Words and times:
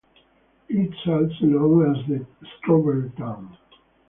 It 0.67 0.91
is 0.93 1.07
also 1.07 1.45
known 1.45 1.95
as 1.95 2.07
"the 2.07 2.25
Strawberry 2.57 3.11
Town". 3.17 3.55